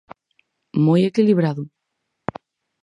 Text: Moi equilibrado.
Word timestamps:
Moi 0.85 1.01
equilibrado. 1.05 1.63